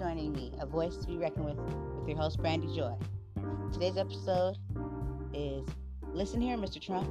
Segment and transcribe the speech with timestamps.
[0.00, 2.94] joining me, a voice to be reckoned with, with your host, Brandy Joy.
[3.72, 4.56] Today's episode
[5.34, 5.66] is
[6.12, 6.80] Listen here, Mr.
[6.80, 7.08] Trump,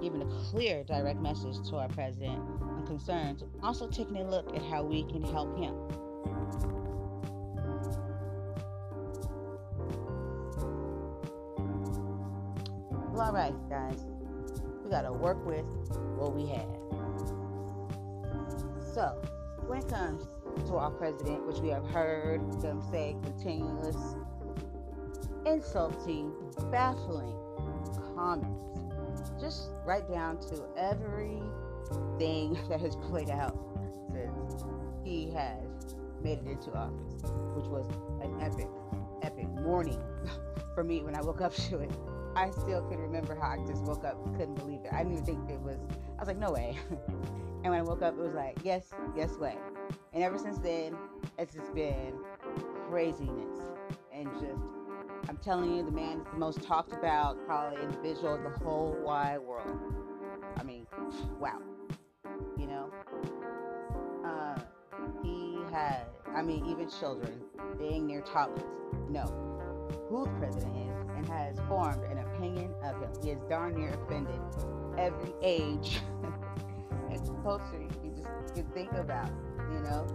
[0.00, 4.62] giving a clear, direct message to our president on concerns, also taking a look at
[4.62, 5.74] how we can help him.
[13.12, 14.04] Well, all right, guys,
[14.84, 15.64] we got to work with
[16.16, 16.66] what we have.
[18.94, 19.20] So,
[19.66, 20.26] when it comes
[20.66, 23.96] to our president, which we have heard them say continuous,
[25.46, 26.32] insulting,
[26.70, 27.34] baffling
[28.14, 33.58] comments, just right down to everything that has played out
[34.12, 34.64] since
[35.04, 37.22] he has made it into office,
[37.56, 37.86] which was
[38.22, 38.68] an epic,
[39.22, 40.00] epic morning
[40.74, 41.90] for me when I woke up to it.
[42.34, 44.92] I still could remember how I just woke up, couldn't believe it.
[44.92, 45.78] I didn't even think it was,
[46.16, 46.78] I was like, no way.
[47.08, 49.56] and when I woke up, it was like, yes, yes way.
[50.12, 50.96] And ever since then,
[51.38, 52.14] it's just been
[52.88, 53.60] craziness.
[54.12, 54.62] And just,
[55.28, 58.96] I'm telling you, the man is the most talked about, probably individual in the whole
[59.02, 59.78] wide world.
[60.56, 60.86] I mean,
[61.38, 61.58] wow.
[62.56, 62.90] You know?
[64.24, 64.58] Uh,
[65.22, 67.40] he had, I mean, even children
[67.78, 68.62] being near toddlers
[69.08, 69.26] know
[70.08, 70.91] who the president is
[71.28, 73.10] has formed an opinion of him.
[73.22, 74.40] He is darn near offended
[74.98, 76.00] every age
[77.10, 79.30] and culture you just can think about,
[79.72, 80.06] you know.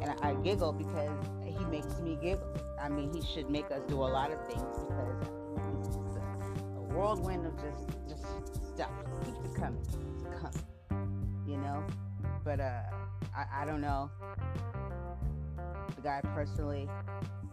[0.00, 1.10] And I, I giggle because
[1.44, 2.46] he makes me giggle.
[2.80, 5.16] I mean, he should make us do a lot of things because
[6.06, 8.24] it's a, a whirlwind of just just
[8.74, 8.90] stuff.
[9.24, 9.84] Keeps it coming,
[10.40, 11.84] coming, you know.
[12.44, 12.82] But uh,
[13.34, 14.10] I, I don't know
[16.04, 16.88] guy personally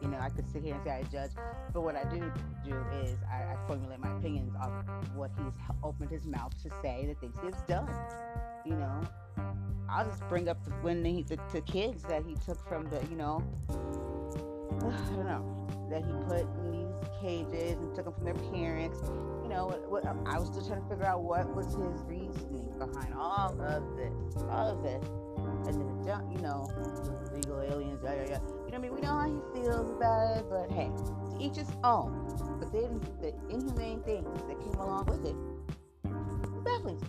[0.01, 1.31] you know, I could sit here and say I judge,
[1.73, 2.31] but what I do
[2.65, 4.71] do is I, I formulate my opinions of
[5.15, 5.53] what he's
[5.83, 7.89] opened his mouth to say, the things he's done.
[8.65, 9.01] You know,
[9.89, 12.99] I'll just bring up the, when he, the, the kids that he took from the,
[13.09, 18.25] you know, I don't know, that he put in these cages and took them from
[18.25, 18.99] their parents.
[19.43, 22.01] You know, what, what, um, I was still trying to figure out what was his
[22.05, 25.05] reasoning behind all of this, all of this,
[25.67, 26.69] and then, you know,
[27.33, 28.39] legal aliens, yeah, yeah, yeah
[28.71, 28.93] you know what I mean?
[28.93, 32.25] We know how he feels about it, but hey, to each his own.
[32.57, 35.35] But then the inhumane things that came along with it,
[36.63, 37.01] baffling.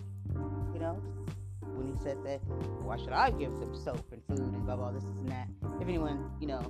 [0.73, 1.01] You know,
[1.61, 2.39] when he said that,
[2.83, 5.47] why should I give them soap and food and blah blah this, and that?
[5.79, 6.69] If anyone, you know,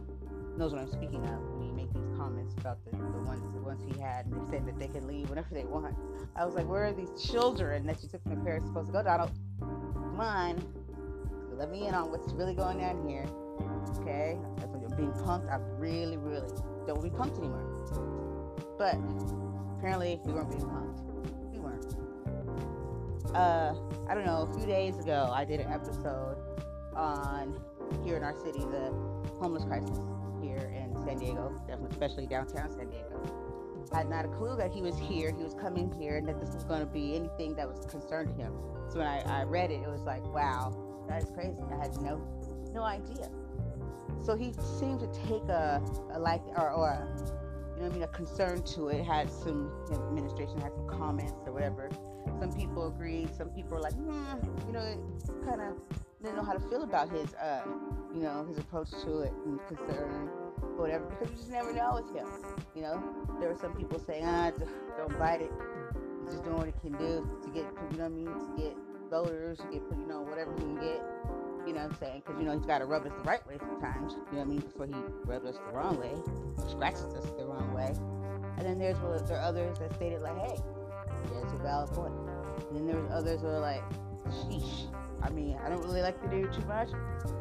[0.57, 3.61] knows what I'm speaking of when he made these comments about the, the ones the
[3.61, 5.95] ones he had and they said that they can leave whenever they want.
[6.35, 8.93] I was like, where are these children that you took from their parents supposed to
[8.93, 9.31] go, Donald?
[10.19, 10.82] On.
[11.57, 13.25] Let me in on what's really going on here.
[14.01, 14.37] Okay?
[14.67, 15.51] When you're being punked.
[15.51, 16.49] I really, really
[16.85, 17.63] don't be punked anymore.
[18.77, 18.95] But
[19.77, 21.01] apparently we weren't being punked.
[21.51, 21.85] We weren't.
[23.35, 23.75] Uh,
[24.07, 26.37] I don't know, a few days ago I did an episode
[26.95, 27.59] on
[28.03, 28.91] here in our city, the
[29.39, 29.97] homeless crisis
[30.41, 31.53] here in San Diego,
[31.89, 33.21] especially downtown San Diego.
[33.91, 36.39] I had not a clue that he was here, he was coming here, and that
[36.39, 38.53] this was going to be anything that was concerned him.
[38.89, 40.73] So when I, I read it, it was like, wow,
[41.07, 41.57] that is crazy.
[41.71, 42.21] I had no
[42.73, 43.29] no idea.
[44.23, 45.81] So he seemed to take a,
[46.13, 47.07] a like or, or a,
[47.75, 49.03] you know I mean a concern to it.
[49.03, 51.89] Had some administration had some comments or whatever.
[52.39, 53.35] Some people agreed.
[53.35, 54.97] Some people were like, nah, you know,
[55.45, 55.75] kind of
[56.21, 57.63] didn't know how to feel about his uh,
[58.13, 60.29] you know, his approach to it and concern
[60.61, 62.27] or whatever because you just never know with him.
[62.75, 63.03] You know,
[63.39, 64.51] there were some people saying, ah,
[64.97, 65.51] don't bite it.
[66.21, 68.53] He's just doing what he can do to get, you know what I mean, to
[68.57, 68.77] get
[69.13, 71.01] voters, to get, you know, whatever he can get
[71.65, 72.23] you know what I'm saying?
[72.25, 74.13] Because, you know, he's got to rub us the right way sometimes.
[74.13, 74.59] You know what I mean?
[74.59, 76.11] Before he rubs us the wrong way,
[76.69, 77.95] scratches us the wrong way.
[78.57, 80.57] And then there's there are others that stated like, hey,
[81.31, 82.13] there's a valid point.
[82.69, 83.83] And then there's others that are like,
[84.27, 84.93] sheesh.
[85.21, 86.89] I mean, I don't really like to do too much,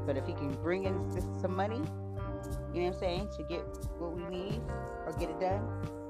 [0.07, 1.11] but if he can bring in
[1.41, 1.83] some money,
[2.73, 3.63] you know what I'm saying, to get
[3.99, 4.63] what we need
[5.05, 5.67] or get it done,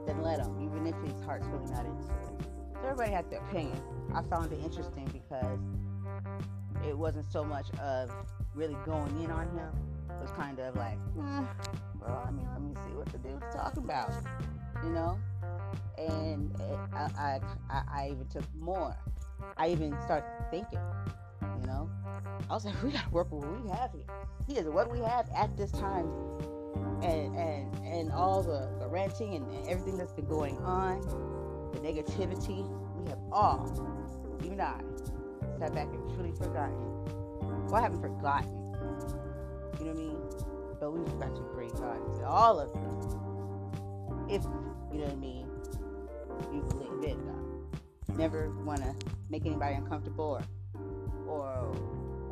[0.06, 2.51] then let him, even if his heart's really not into it.
[2.82, 3.80] Everybody has their opinion.
[4.14, 5.58] I found it interesting because
[6.86, 8.10] it wasn't so much of
[8.54, 9.70] really going in on him.
[10.10, 11.42] It was kind of like, eh,
[12.00, 14.12] well, I mean, let me see what the dude's talking about,
[14.84, 15.18] you know.
[15.96, 17.40] And it, I,
[17.70, 18.96] I, I even took more.
[19.56, 20.78] I even started thinking,
[21.60, 21.88] you know.
[22.50, 24.04] I was like, we gotta work with what we have here.
[24.46, 26.08] He is what we have at this time,
[27.02, 31.00] and and and all the the ranting and everything that's been going on,
[31.80, 32.68] negativity.
[32.98, 33.68] We have all,
[34.44, 34.80] even I,
[35.58, 36.76] sat back and truly forgotten.
[37.66, 38.50] Well, I haven't forgotten.
[39.78, 40.16] You know what I mean?
[40.80, 44.36] But we've got to bring God into all of this.
[44.36, 44.42] If,
[44.92, 45.46] you know what I mean,
[46.52, 48.18] you believe in God.
[48.18, 48.94] Never want to
[49.30, 50.40] make anybody uncomfortable
[51.28, 51.76] or, or,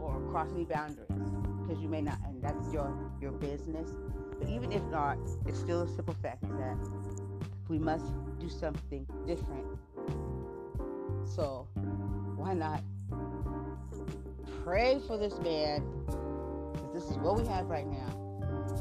[0.00, 1.08] or cross any boundaries.
[1.62, 3.90] Because you may not, and that's your, your business.
[4.38, 6.76] But even if not, it's still a simple fact that
[7.70, 8.04] we must
[8.40, 9.64] do something different.
[11.24, 11.68] So
[12.36, 12.82] why not
[14.64, 15.84] pray for this man?
[16.74, 18.16] Because this is what we have right now.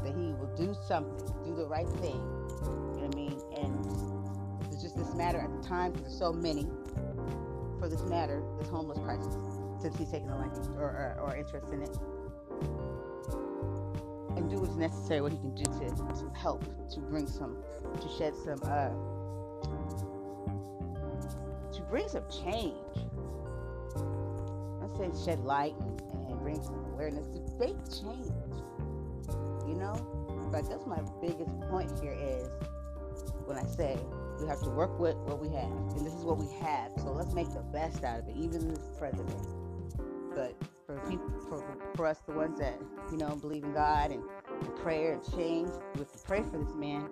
[0.02, 2.16] That he will do something, do the right thing.
[2.16, 3.40] You know what I mean?
[3.56, 6.66] And it's just this matter at the time because there's so many
[7.78, 9.36] for this matter, this homeless crisis,
[9.80, 11.96] since he's taken a liking or, or, or interest in it
[14.40, 17.56] and do what's necessary, what he can do to, to help, to bring some,
[18.00, 18.88] to shed some, uh,
[21.72, 22.74] to bring some change.
[24.82, 26.00] I say shed light and,
[26.30, 28.26] and bring some awareness to make change.
[29.68, 29.94] You know,
[30.50, 32.48] but that's my biggest point here is
[33.44, 33.98] when I say
[34.40, 36.92] we have to work with what we have, and this is what we have.
[36.96, 39.46] So let's make the best out of it, even this president.
[40.34, 40.54] But
[40.90, 41.64] for people, for,
[41.94, 44.22] for us, the ones that you know believe in God and,
[44.60, 47.08] and prayer and change, we have to pray for this man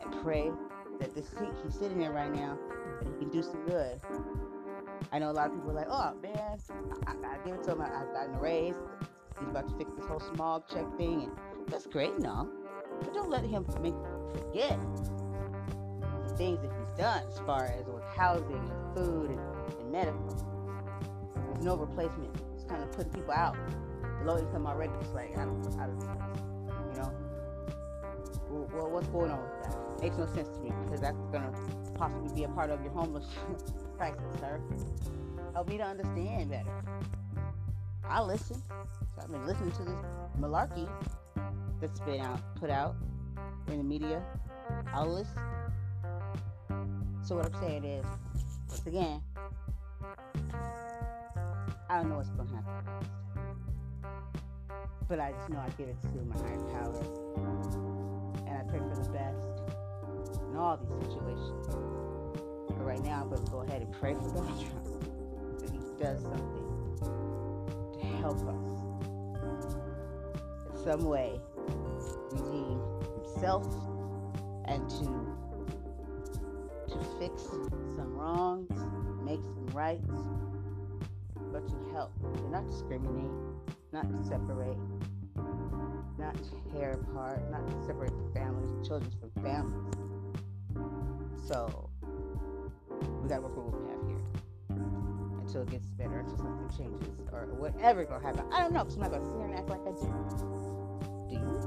[0.00, 0.50] and pray
[0.98, 2.58] that this seat he's sitting in right now,
[3.00, 4.00] that he can do some good.
[5.12, 6.58] I know a lot of people are like, oh man,
[7.06, 7.80] I, I gotta give it to him.
[7.80, 8.74] I, I've gotten a raise.
[9.38, 12.50] He's about to fix this whole small check thing, and that's great, no.
[13.00, 13.94] But don't let him make
[14.34, 14.78] forget
[16.24, 19.40] the things that he's done as far as with housing and food and,
[19.80, 20.46] and medical.
[21.54, 22.34] There's no replacement
[22.70, 23.56] kind of putting people out.
[24.20, 25.98] The low income already is like out of, out of
[26.94, 27.12] you know.
[28.48, 30.00] Well, what's going on with that?
[30.00, 31.52] Makes no sense to me because that's gonna
[31.94, 33.26] possibly be a part of your homeless
[33.98, 34.60] crisis, sir.
[35.52, 36.70] Help me to understand better.
[38.08, 38.62] I listen.
[39.14, 39.98] So I've been listening to this
[40.40, 40.88] malarkey
[41.80, 42.94] that's been out, put out
[43.68, 44.22] in the media.
[44.92, 45.42] I'll listen.
[47.22, 48.04] So what I'm saying is,
[48.68, 49.22] once again,
[51.90, 53.08] I don't know what's going to happen.
[55.08, 56.94] But I just know I give it to my higher power.
[58.46, 59.42] And I pray for the best
[60.48, 61.66] in all these situations.
[62.68, 65.80] But right now, I'm going to go ahead and pray for Donald Trump that he
[66.00, 66.68] does something
[67.98, 69.74] to help us
[70.70, 71.40] in some way
[72.30, 72.80] redeem
[73.16, 73.66] himself
[74.66, 75.26] and to
[76.86, 77.42] to fix
[77.96, 78.70] some wrongs,
[79.24, 80.08] make some rights,
[81.52, 83.30] but to help and not discriminate,
[83.92, 84.78] not to separate,
[86.18, 89.94] not to tear apart, not to separate families, children from families.
[91.46, 91.90] So
[93.22, 94.22] we gotta work with what we have here
[95.40, 98.44] until it gets better, until something changes, or whatever gonna happen.
[98.52, 100.06] I don't know, because I'm not gonna sit here and act like I do.
[101.28, 101.60] Do you?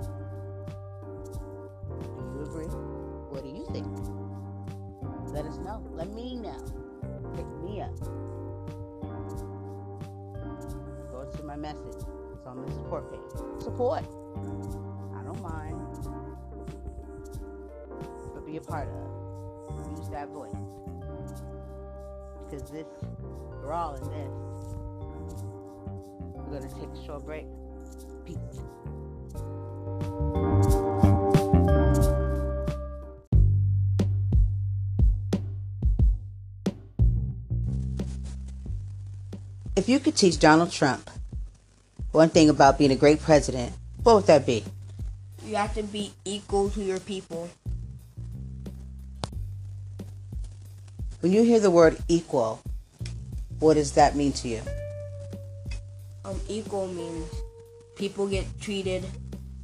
[2.16, 2.72] Do you agree?
[3.30, 3.88] What do you think?
[5.34, 5.84] Let us know.
[5.92, 6.64] Let me know.
[7.36, 8.23] Pick me up.
[11.64, 12.04] Message.
[12.34, 13.64] It's on the support page.
[13.64, 14.04] Support.
[14.04, 15.80] I don't mind.
[18.34, 19.98] But be a part of.
[19.98, 20.52] Use that voice.
[22.50, 22.86] Because this,
[23.64, 24.34] we're all in this.
[26.36, 27.46] We're going to take a short break.
[28.26, 28.38] Peace.
[39.78, 41.10] If you could teach Donald Trump
[42.14, 44.64] one thing about being a great president, what would that be?
[45.46, 47.50] You have to be equal to your people.
[51.20, 52.62] When you hear the word equal,
[53.60, 54.62] what does that mean to you?
[56.24, 57.30] Um, equal means
[57.96, 59.06] people get treated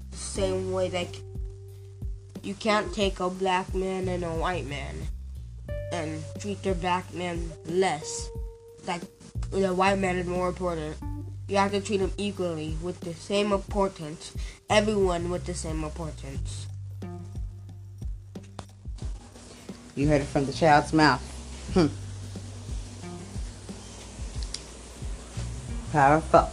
[0.10, 0.90] the same way.
[0.90, 1.18] Like
[2.42, 4.96] you can't take a black man and a white man
[5.92, 8.28] and treat the black man less.
[8.88, 9.02] Like
[9.52, 10.98] the white man is more important
[11.50, 14.34] you have to treat them equally with the same importance.
[14.70, 16.68] Everyone with the same importance.
[19.96, 21.22] You heard it from the child's mouth.
[21.74, 21.88] Hmm.
[25.92, 26.50] Powerful.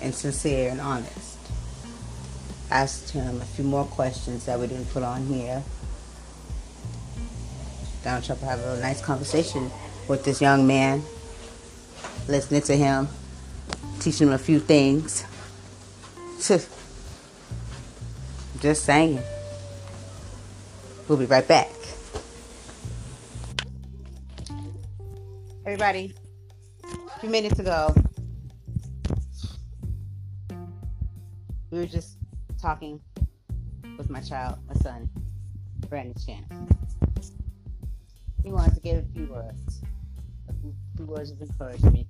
[0.00, 1.36] And sincere and honest.
[2.70, 5.64] Asked him a few more questions that we didn't put on here.
[8.04, 9.68] Donald Trump have a nice conversation
[10.06, 11.02] with this young man
[12.30, 13.08] listening to him,
[13.98, 15.24] teaching him a few things.
[18.60, 19.20] Just saying.
[21.08, 21.68] We'll be right back.
[25.66, 26.14] Everybody,
[26.84, 27.94] a few minutes ago,
[31.70, 32.16] we were just
[32.60, 33.00] talking
[33.98, 35.08] with my child, my son,
[35.88, 37.32] Brandon Chance.
[38.42, 39.82] He wanted to give a few words,
[40.48, 40.52] a
[40.96, 42.06] few words of encouragement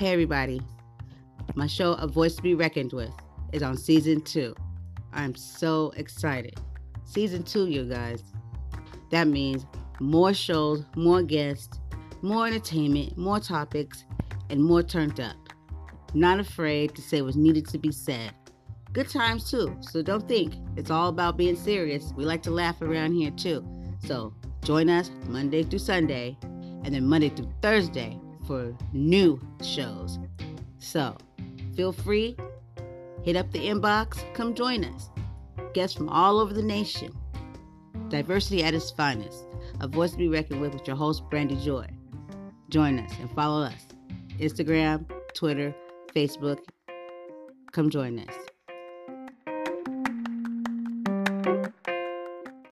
[0.00, 0.62] Hey, everybody.
[1.54, 3.12] My show, A Voice to Be Reckoned With,
[3.52, 4.54] is on season two.
[5.12, 6.58] I'm so excited.
[7.04, 8.22] Season two, you guys.
[9.10, 9.66] That means
[10.00, 11.78] more shows, more guests,
[12.22, 14.06] more entertainment, more topics,
[14.48, 15.36] and more turned up.
[16.14, 18.32] Not afraid to say what's needed to be said.
[18.94, 22.10] Good times too, so don't think it's all about being serious.
[22.16, 23.62] We like to laugh around here too.
[24.06, 24.32] So
[24.64, 28.18] join us Monday through Sunday, and then Monday through Thursday
[28.50, 30.18] for new shows.
[30.80, 31.16] So
[31.76, 32.36] feel free,
[33.22, 35.08] hit up the inbox, come join us.
[35.72, 37.16] Guests from all over the nation.
[38.08, 39.46] Diversity at its finest.
[39.78, 41.86] A voice to be reckoned with with your host, Brandy Joy.
[42.70, 43.86] Join us and follow us.
[44.40, 45.72] Instagram, Twitter,
[46.12, 46.58] Facebook.
[47.70, 48.49] Come join us.